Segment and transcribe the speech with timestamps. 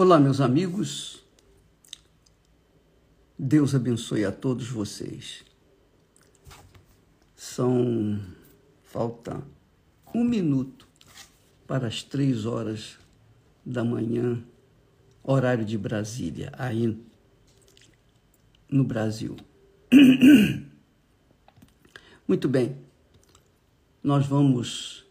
[0.00, 1.24] Olá, meus amigos.
[3.36, 5.44] Deus abençoe a todos vocês.
[7.34, 8.20] São.
[8.84, 9.42] falta
[10.14, 10.86] um minuto
[11.66, 12.96] para as três horas
[13.66, 14.40] da manhã,
[15.20, 16.96] horário de Brasília, aí
[18.70, 19.34] no Brasil.
[22.28, 22.76] Muito bem,
[24.00, 25.04] nós vamos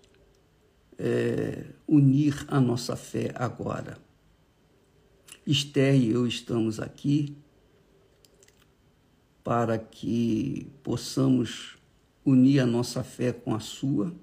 [0.98, 4.07] é, unir a nossa fé agora.
[5.48, 7.34] Esther e eu estamos aqui
[9.46, 11.78] para que possamos
[12.26, 14.14] unir a nossa fé com a sua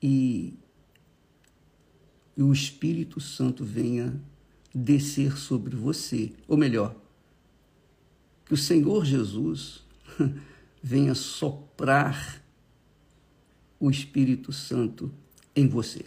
[0.00, 0.54] e,
[2.36, 4.14] e o Espírito Santo venha
[4.72, 6.94] descer sobre você, ou melhor,
[8.44, 9.84] que o Senhor Jesus
[10.80, 12.40] venha soprar
[13.80, 15.12] o Espírito Santo
[15.56, 16.04] em você.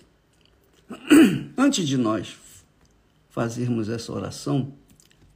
[1.57, 2.38] Antes de nós
[3.30, 4.74] fazermos essa oração,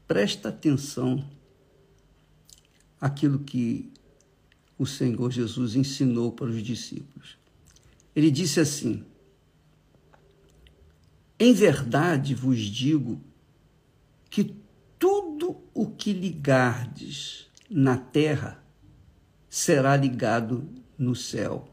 [0.07, 1.23] presta atenção
[2.99, 3.91] aquilo que
[4.77, 7.37] o Senhor Jesus ensinou para os discípulos.
[8.15, 9.05] Ele disse assim:
[11.39, 13.21] Em verdade vos digo
[14.29, 14.55] que
[14.97, 18.63] tudo o que ligardes na terra
[19.49, 21.67] será ligado no céu.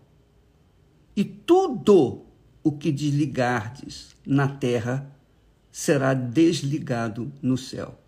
[1.16, 2.26] E tudo
[2.62, 5.10] o que desligardes na terra
[5.80, 7.98] será desligado no céu.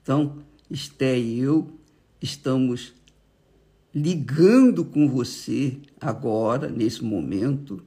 [0.00, 1.76] Então, Esté e eu
[2.22, 2.94] estamos
[3.92, 7.82] ligando com você agora, nesse momento,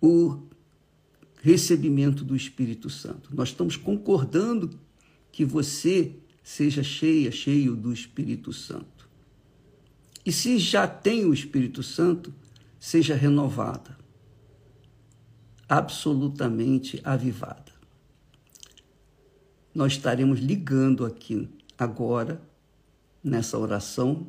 [0.00, 0.40] o
[1.42, 3.34] recebimento do Espírito Santo.
[3.34, 4.78] Nós estamos concordando
[5.32, 6.12] que você
[6.44, 9.08] seja cheia, cheio do Espírito Santo.
[10.24, 12.32] E se já tem o Espírito Santo,
[12.78, 13.97] seja renovada,
[15.68, 17.72] absolutamente avivada.
[19.74, 22.40] Nós estaremos ligando aqui agora,
[23.22, 24.26] nessa oração,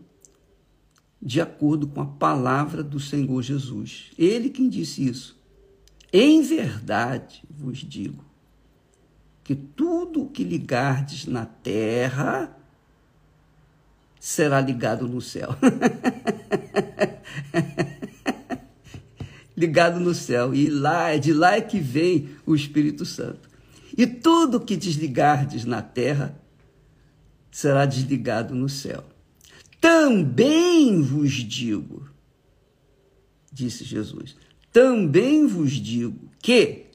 [1.22, 4.12] de acordo com a palavra do Senhor Jesus.
[4.18, 5.40] Ele quem disse isso.
[6.12, 8.26] Em verdade vos digo
[9.44, 12.56] que tudo o que ligardes na terra
[14.20, 15.50] será ligado no céu.
[19.60, 20.56] ligado no céu.
[20.56, 23.50] E lá, de lá é que vem o Espírito Santo.
[23.98, 26.40] E tudo que desligardes na terra
[27.52, 29.04] será desligado no céu.
[29.82, 32.10] Também vos digo,
[33.52, 34.38] disse Jesus,
[34.72, 36.86] também vos digo que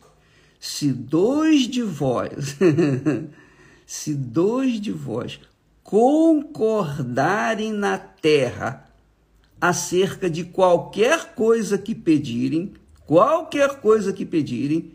[0.59, 2.57] se dois de vós,
[3.85, 5.39] se dois de vós
[5.83, 8.84] concordarem na terra
[9.60, 12.72] acerca de qualquer coisa que pedirem,
[13.06, 14.92] qualquer coisa que pedirem,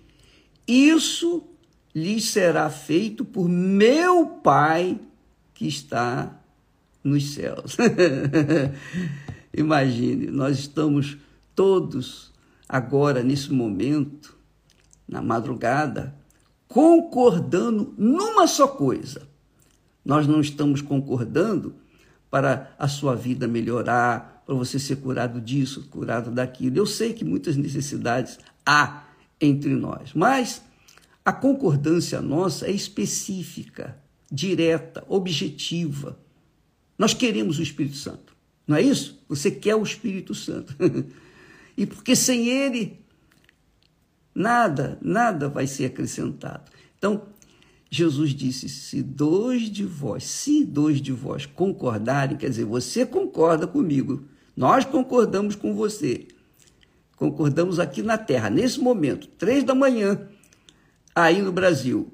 [0.68, 1.44] isso
[1.94, 5.00] lhes será feito por meu Pai
[5.54, 6.40] que está
[7.04, 7.78] nos céus.
[9.56, 11.18] Imagine, nós estamos
[11.56, 12.32] todos
[12.68, 14.38] agora, nesse momento,
[15.08, 16.16] na madrugada,
[16.68, 19.28] concordando numa só coisa.
[20.06, 21.76] Nós não estamos concordando
[22.30, 26.76] para a sua vida melhorar, para você ser curado disso, curado daquilo.
[26.76, 29.04] Eu sei que muitas necessidades há
[29.40, 30.64] entre nós, mas
[31.24, 33.96] a concordância nossa é específica
[34.32, 36.18] direta, objetiva.
[36.98, 39.24] Nós queremos o Espírito Santo, não é isso?
[39.30, 40.76] Você quer o Espírito Santo.
[41.78, 43.00] e porque sem ele,
[44.34, 46.72] nada, nada vai ser acrescentado.
[46.98, 47.22] Então,
[47.88, 53.68] Jesus disse: se dois de vós, se dois de vós concordarem, quer dizer, você concorda
[53.68, 54.28] comigo,
[54.60, 56.28] nós concordamos com você.
[57.16, 60.28] Concordamos aqui na Terra, nesse momento, três da manhã,
[61.16, 62.12] aí no Brasil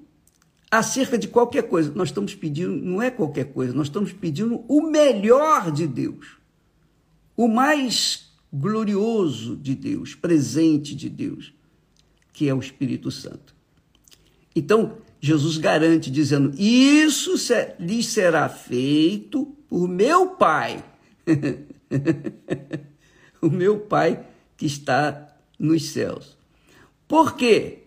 [0.70, 1.92] acerca de qualquer coisa.
[1.96, 6.38] Nós estamos pedindo, não é qualquer coisa, nós estamos pedindo o melhor de Deus,
[7.36, 11.52] o mais glorioso de Deus, presente de Deus,
[12.32, 13.56] que é o Espírito Santo.
[14.56, 17.34] Então, Jesus garante, dizendo: Isso
[17.80, 20.86] lhes será feito por meu Pai.
[23.42, 24.26] o meu Pai
[24.58, 26.38] que está nos céus.
[27.08, 27.86] Por quê?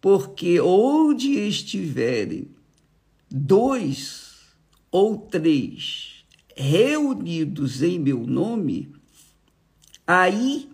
[0.00, 2.48] porque onde estiverem
[3.30, 4.38] dois
[4.90, 6.24] ou três
[6.56, 8.92] reunidos em meu nome,
[10.06, 10.68] aí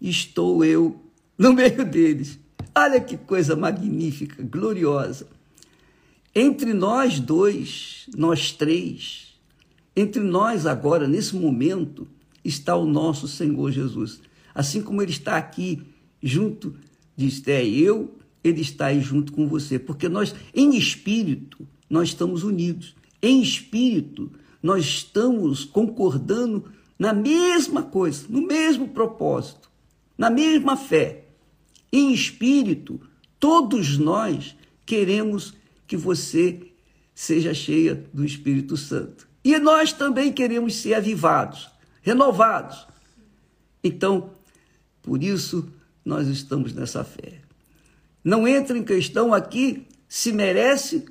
[0.00, 1.02] estou eu
[1.36, 2.38] no meio deles.
[2.74, 5.26] Olha que coisa magnífica, gloriosa.
[6.34, 9.27] Entre nós dois, nós três,
[10.00, 12.06] entre nós agora, nesse momento,
[12.44, 14.20] está o nosso Senhor Jesus.
[14.54, 15.82] Assim como ele está aqui
[16.22, 16.76] junto
[17.16, 18.14] de Esté e eu,
[18.44, 22.94] ele está aí junto com você, porque nós, em espírito, nós estamos unidos.
[23.20, 24.30] Em espírito,
[24.62, 26.66] nós estamos concordando
[26.96, 29.68] na mesma coisa, no mesmo propósito,
[30.16, 31.24] na mesma fé.
[31.92, 33.00] Em espírito,
[33.40, 34.56] todos nós
[34.86, 35.54] queremos
[35.88, 36.60] que você
[37.12, 39.27] seja cheia do Espírito Santo.
[39.48, 41.70] E nós também queremos ser avivados,
[42.02, 42.86] renovados.
[43.82, 44.28] Então,
[45.00, 45.72] por isso,
[46.04, 47.40] nós estamos nessa fé.
[48.22, 51.06] Não entra em questão aqui se merece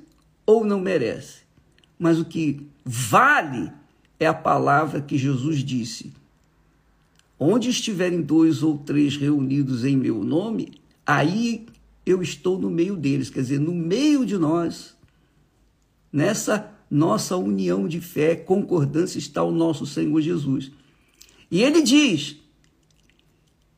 [0.46, 1.40] ou não merece,
[1.98, 3.72] mas o que vale
[4.20, 6.12] é a palavra que Jesus disse:
[7.40, 11.66] Onde estiverem dois ou três reunidos em meu nome, aí
[12.06, 14.96] eu estou no meio deles, quer dizer, no meio de nós
[16.12, 20.70] Nessa nossa união de fé, concordância está o nosso Senhor Jesus.
[21.50, 22.36] E ele diz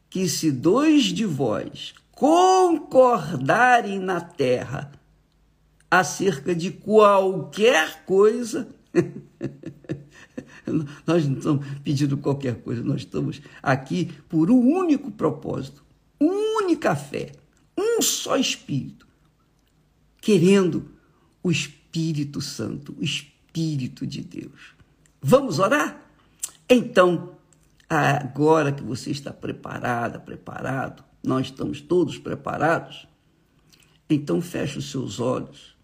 [0.08, 4.92] que se dois de vós concordarem na terra
[5.90, 8.68] acerca de qualquer coisa,
[11.06, 15.84] nós não estamos pedindo qualquer coisa, nós estamos aqui por um único propósito,
[16.20, 17.32] única fé,
[17.76, 19.06] um só Espírito,
[20.20, 20.90] querendo
[21.42, 24.75] o Espírito Espírito Santo, o Espírito de Deus.
[25.20, 26.00] Vamos orar?
[26.69, 27.37] Então,
[27.88, 33.08] agora que você está preparada, preparado, nós estamos todos preparados,
[34.08, 35.76] então feche os seus olhos,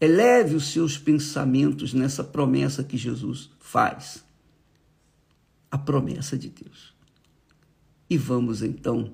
[0.00, 4.24] eleve os seus pensamentos nessa promessa que Jesus faz.
[5.72, 6.94] A promessa de Deus.
[8.08, 9.12] E vamos então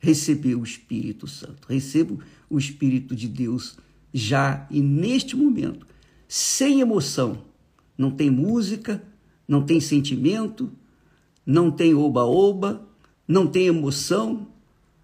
[0.00, 1.66] receber o Espírito Santo.
[1.68, 3.78] Receba o Espírito de Deus
[4.12, 5.86] já e neste momento,
[6.28, 7.42] sem emoção.
[7.96, 9.02] Não tem música,
[9.46, 10.70] não tem sentimento,
[11.44, 12.86] não tem oba-oba,
[13.26, 14.46] não tem emoção.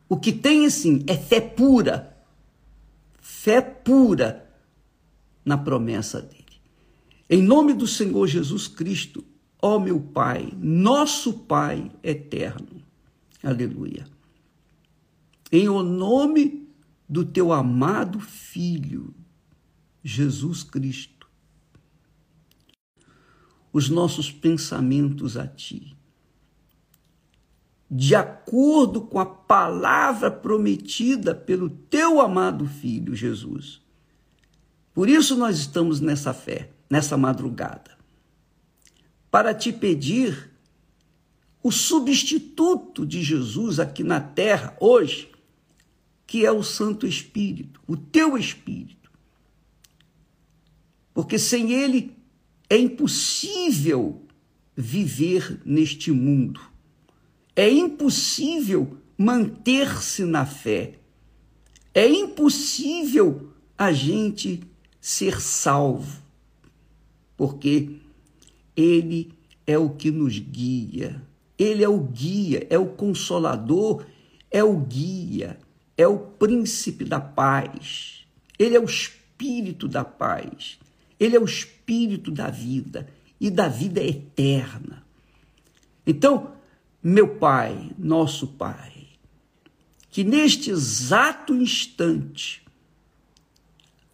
[0.08, 2.16] O que tem, assim, é fé pura.
[3.20, 4.48] Fé pura
[5.44, 6.44] na promessa dele.
[7.28, 9.24] Em nome do Senhor Jesus Cristo,
[9.60, 12.82] ó meu Pai, nosso Pai eterno.
[13.42, 14.06] Aleluia.
[15.50, 16.65] Em o nome
[17.08, 19.14] do teu amado Filho,
[20.02, 21.28] Jesus Cristo.
[23.72, 25.96] Os nossos pensamentos a Ti,
[27.90, 33.80] de acordo com a palavra prometida pelo teu amado Filho, Jesus.
[34.92, 37.96] Por isso nós estamos nessa fé, nessa madrugada,
[39.30, 40.50] para te pedir
[41.62, 45.35] o substituto de Jesus aqui na terra hoje
[46.26, 49.10] que é o Santo Espírito, o teu Espírito.
[51.14, 52.16] Porque sem ele
[52.68, 54.22] é impossível
[54.76, 56.60] viver neste mundo.
[57.54, 60.98] É impossível manter-se na fé.
[61.94, 64.62] É impossível a gente
[65.00, 66.22] ser salvo.
[67.36, 67.96] Porque
[68.76, 69.32] ele
[69.66, 71.22] é o que nos guia.
[71.58, 74.04] Ele é o guia, é o consolador,
[74.50, 75.58] é o guia,
[75.96, 78.26] é o príncipe da paz,
[78.58, 80.78] ele é o espírito da paz,
[81.18, 83.08] ele é o espírito da vida
[83.40, 85.04] e da vida eterna.
[86.06, 86.52] Então,
[87.02, 89.06] meu Pai, nosso Pai,
[90.10, 92.62] que neste exato instante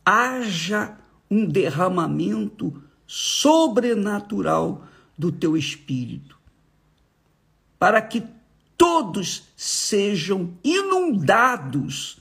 [0.04, 0.98] haja
[1.30, 6.38] um derramamento sobrenatural do teu espírito,
[7.78, 8.22] para que
[8.82, 12.18] todos sejam inundados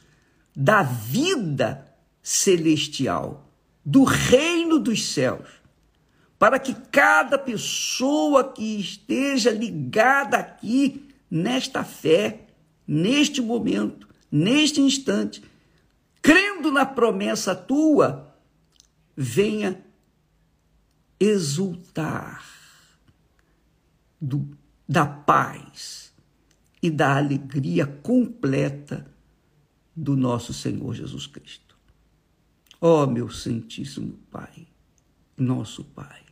[0.56, 1.92] da vida
[2.22, 3.50] celestial,
[3.84, 5.50] do reino dos céus,
[6.38, 12.46] para que cada pessoa que esteja ligada aqui nesta fé,
[12.88, 15.44] neste momento, neste instante,
[16.22, 18.36] crendo na promessa tua,
[19.18, 19.84] venha
[21.20, 22.46] exultar
[24.22, 24.48] do,
[24.88, 26.11] da paz
[26.82, 29.06] e da alegria completa
[29.96, 31.78] do nosso Senhor Jesus Cristo.
[32.80, 34.68] Ó oh, meu Santíssimo Pai,
[35.38, 36.24] nosso Pai,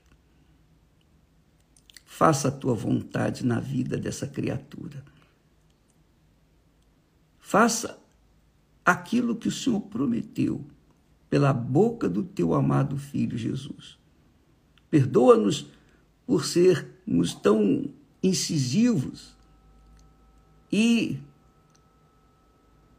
[2.03, 5.03] faça a tua vontade na vida dessa criatura.
[7.39, 8.01] Faça
[8.83, 10.65] aquilo que o Senhor prometeu
[11.29, 13.99] pela boca do teu amado Filho Jesus.
[14.89, 15.67] Perdoa-nos
[16.25, 19.35] por sermos tão incisivos
[20.71, 21.19] e,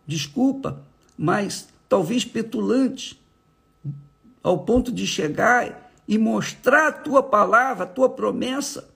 [0.07, 0.85] desculpa,
[1.17, 3.21] mas talvez petulante,
[4.43, 8.89] ao ponto de chegar e mostrar a tua palavra, a tua promessa,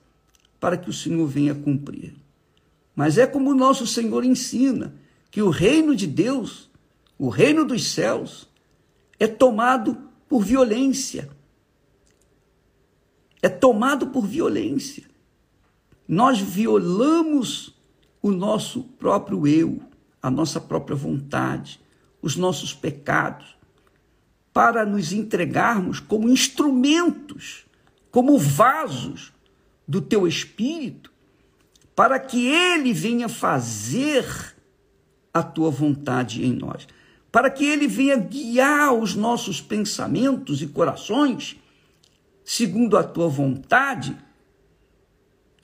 [0.59, 2.15] para que o Senhor venha cumprir.
[2.95, 4.95] Mas é como o nosso Senhor ensina,
[5.29, 6.69] que o reino de Deus
[7.17, 8.47] o reino dos céus,
[9.19, 11.29] é tomado por violência.
[13.41, 15.05] É tomado por violência.
[16.07, 17.74] Nós violamos
[18.25, 19.79] o nosso próprio eu,
[20.19, 21.79] a nossa própria vontade,
[22.23, 23.55] os nossos pecados,
[24.51, 27.67] para nos entregarmos como instrumentos,
[28.09, 29.31] como vasos
[29.87, 31.11] do teu espírito,
[31.95, 34.25] para que ele venha fazer
[35.31, 36.87] a tua vontade em nós,
[37.31, 41.57] para que ele venha guiar os nossos pensamentos e corações
[42.43, 44.17] segundo a tua vontade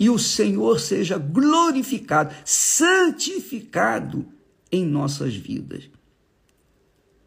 [0.01, 4.25] e o Senhor seja glorificado, santificado
[4.72, 5.91] em nossas vidas.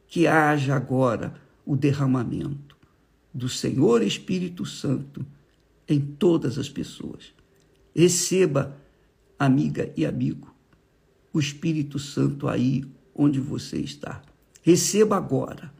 [0.08, 2.76] Que haja agora o derramamento
[3.32, 5.24] do Senhor Espírito Santo
[5.86, 7.32] em todas as pessoas.
[7.94, 8.76] Receba,
[9.38, 10.52] amiga e amigo,
[11.32, 14.20] o Espírito Santo aí onde você está.
[14.62, 15.72] Receba agora.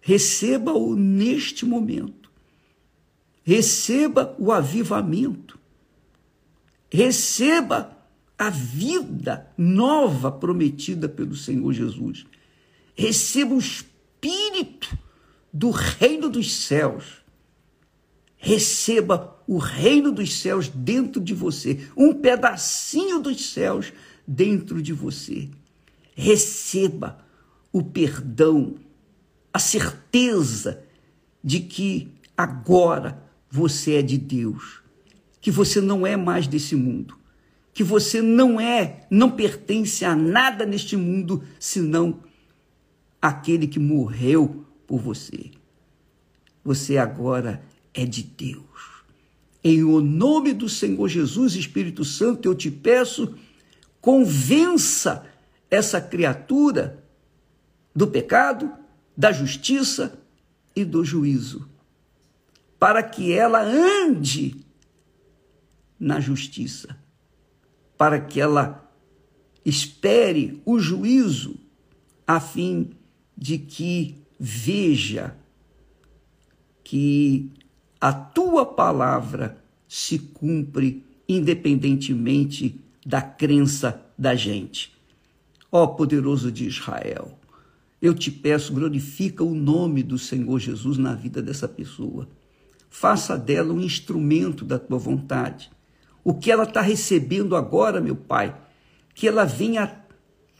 [0.00, 2.19] Receba-o neste momento
[3.42, 5.58] receba o avivamento,
[6.90, 7.96] receba
[8.38, 12.26] a vida nova prometida pelo Senhor Jesus,
[12.94, 14.96] receba o espírito
[15.52, 17.22] do reino dos céus,
[18.36, 23.92] receba o reino dos céus dentro de você, um pedacinho dos céus
[24.26, 25.50] dentro de você.
[26.14, 27.18] Receba
[27.72, 28.76] o perdão,
[29.52, 30.84] a certeza
[31.42, 34.80] de que agora você é de Deus,
[35.40, 37.18] que você não é mais desse mundo,
[37.74, 42.20] que você não é, não pertence a nada neste mundo senão
[43.20, 45.50] aquele que morreu por você.
[46.64, 49.02] Você agora é de Deus.
[49.62, 53.34] Em o nome do Senhor Jesus, Espírito Santo, eu te peço,
[54.00, 55.26] convença
[55.70, 57.04] essa criatura
[57.94, 58.70] do pecado,
[59.16, 60.18] da justiça
[60.74, 61.69] e do juízo
[62.80, 64.56] para que ela ande
[65.98, 66.96] na justiça,
[67.98, 68.90] para que ela
[69.62, 71.60] espere o juízo,
[72.26, 72.92] a fim
[73.36, 75.36] de que veja
[76.82, 77.52] que
[78.00, 84.96] a tua palavra se cumpre independentemente da crença da gente.
[85.70, 87.38] Ó poderoso de Israel,
[88.00, 92.26] eu te peço, glorifica o nome do Senhor Jesus na vida dessa pessoa
[92.90, 95.70] faça dela um instrumento da tua vontade.
[96.24, 98.54] O que ela está recebendo agora, meu Pai,
[99.14, 100.04] que ela venha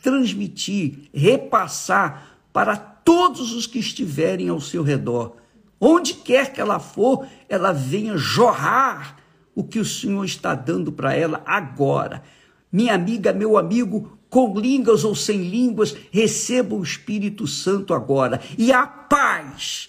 [0.00, 5.36] transmitir, repassar para todos os que estiverem ao seu redor.
[5.78, 9.16] Onde quer que ela for, ela venha jorrar
[9.54, 12.22] o que o Senhor está dando para ela agora.
[12.72, 18.40] Minha amiga, meu amigo, com línguas ou sem línguas, receba o Espírito Santo agora.
[18.56, 19.88] E a paz,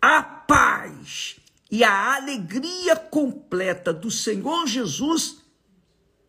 [0.00, 1.36] a paz
[1.70, 5.42] e a alegria completa do Senhor Jesus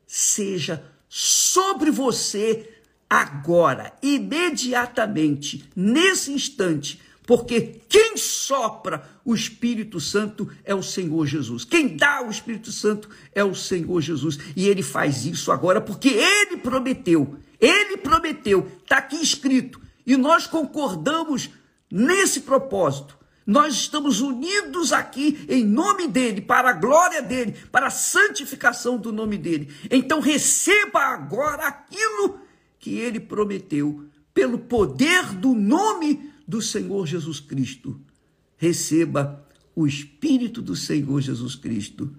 [0.05, 2.69] seja sobre você
[3.09, 11.63] agora, imediatamente, nesse instante, porque quem sopra o Espírito Santo é o Senhor Jesus.
[11.63, 14.39] Quem dá o Espírito Santo é o Senhor Jesus.
[14.55, 17.37] E ele faz isso agora porque ele prometeu.
[17.59, 19.79] Ele prometeu, está aqui escrito.
[20.07, 21.51] E nós concordamos
[21.91, 23.18] nesse propósito.
[23.49, 29.11] Nós estamos unidos aqui em nome dele, para a glória dele, para a santificação do
[29.11, 29.73] nome dele.
[29.89, 32.41] Então receba agora aquilo
[32.77, 37.99] que ele prometeu, pelo poder do nome do Senhor Jesus Cristo.
[38.55, 39.43] Receba
[39.75, 42.15] o Espírito do Senhor Jesus Cristo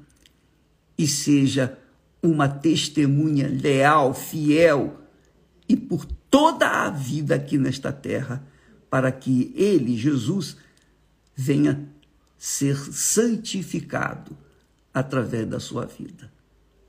[0.99, 1.78] e seja
[2.20, 5.00] uma testemunha leal, fiel
[5.68, 8.44] e por toda a vida aqui nesta terra,
[8.90, 10.56] para que ele, Jesus,
[11.34, 11.88] venha
[12.37, 14.37] ser santificado
[14.92, 16.32] através da sua vida.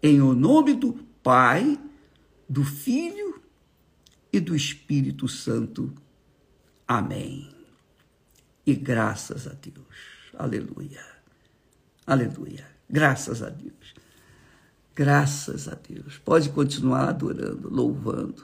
[0.02, 1.80] Em o nome do Pai,
[2.48, 3.42] do Filho
[4.32, 5.94] e do Espírito Santo.
[6.88, 7.54] Amém.
[8.66, 9.86] E graças a Deus.
[10.38, 11.06] Aleluia.
[12.06, 12.66] Aleluia.
[12.90, 13.94] Graças a Deus.
[14.96, 16.18] Graças a Deus.
[16.18, 18.44] Pode continuar adorando, louvando.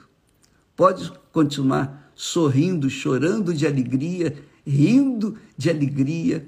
[0.74, 4.36] Pode continuar sorrindo, chorando de alegria
[4.68, 6.46] rindo de alegria,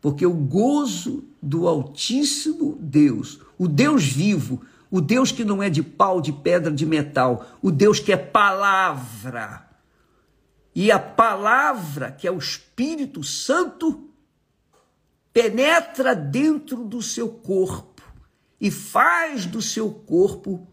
[0.00, 5.82] porque o gozo do Altíssimo Deus, o Deus vivo, o Deus que não é de
[5.82, 9.68] pau, de pedra, de metal, o Deus que é palavra.
[10.74, 14.08] E a palavra, que é o Espírito Santo,
[15.32, 18.02] penetra dentro do seu corpo
[18.60, 20.66] e faz do seu corpo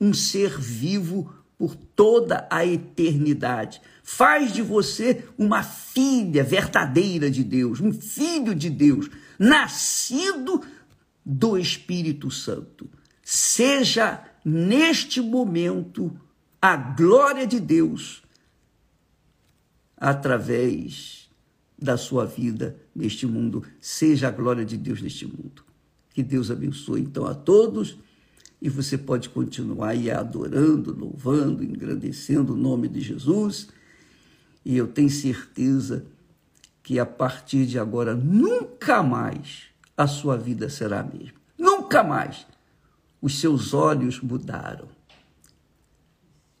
[0.00, 3.82] um ser vivo por toda a eternidade.
[4.02, 10.62] Faz de você uma filha verdadeira de Deus, um filho de Deus, nascido
[11.22, 12.88] do Espírito Santo.
[13.22, 16.18] Seja neste momento
[16.62, 18.22] a glória de Deus
[19.98, 21.28] através
[21.78, 23.62] da sua vida neste mundo.
[23.82, 25.62] Seja a glória de Deus neste mundo.
[26.14, 27.98] Que Deus abençoe então a todos
[28.60, 33.68] e você pode continuar aí adorando, louvando, engrandecendo o nome de Jesus.
[34.64, 36.04] E eu tenho certeza
[36.82, 39.64] que a partir de agora nunca mais
[39.96, 41.40] a sua vida será a mesma.
[41.58, 42.46] Nunca mais.
[43.20, 44.88] Os seus olhos mudaram.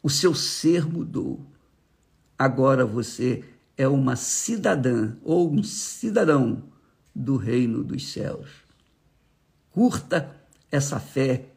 [0.02, 1.44] O seu ser mudou.
[2.38, 3.44] Agora você
[3.76, 6.62] é uma cidadã ou um cidadão
[7.14, 8.48] do reino dos céus.
[9.70, 10.34] Curta
[10.70, 11.49] essa fé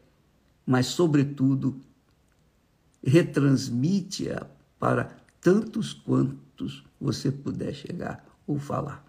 [0.66, 1.80] mas, sobretudo,
[3.02, 4.46] retransmite-a
[4.78, 9.04] para tantos quantos você puder chegar ou falar.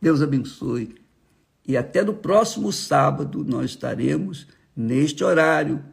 [0.00, 0.94] Deus abençoe.
[1.66, 5.84] E até no próximo sábado nós estaremos neste horário,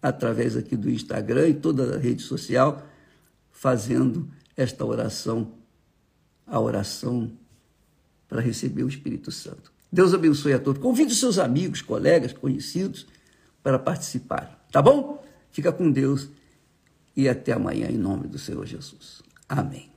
[0.00, 2.86] através aqui do Instagram e toda a rede social,
[3.50, 5.52] fazendo esta oração,
[6.46, 7.30] a oração
[8.26, 9.71] para receber o Espírito Santo.
[9.92, 10.80] Deus abençoe a todos.
[10.80, 13.06] Convide os seus amigos, colegas, conhecidos
[13.62, 14.66] para participar.
[14.72, 15.22] Tá bom?
[15.50, 16.30] Fica com Deus
[17.14, 19.22] e até amanhã em nome do Senhor Jesus.
[19.46, 19.91] Amém.